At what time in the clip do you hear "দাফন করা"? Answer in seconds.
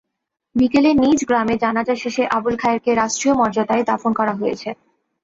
3.89-4.33